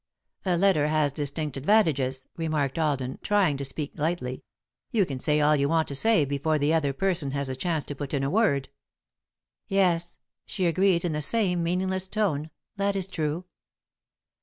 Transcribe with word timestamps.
"A 0.45 0.57
letter 0.57 0.87
has 0.87 1.11
distinct 1.11 1.57
advantages," 1.57 2.25
remarked 2.35 2.79
Alden, 2.79 3.19
trying 3.21 3.55
to 3.57 3.63
speak 3.63 3.91
lightly. 3.99 4.43
"You 4.89 5.05
can 5.05 5.19
say 5.19 5.39
all 5.39 5.55
you 5.55 5.69
want 5.69 5.87
to 5.89 5.95
say 5.95 6.25
before 6.25 6.57
the 6.57 6.73
other 6.73 6.91
person 6.91 7.29
has 7.33 7.49
a 7.49 7.55
chance 7.55 7.83
to 7.83 7.93
put 7.95 8.11
in 8.11 8.23
a 8.23 8.29
word." 8.31 8.69
"Yes," 9.67 10.17
she 10.47 10.65
agreed, 10.65 11.05
in 11.05 11.11
the 11.11 11.21
same 11.21 11.61
meaningless 11.61 12.07
tone. 12.07 12.49
"That 12.77 12.95
is 12.95 13.07
true." 13.07 13.45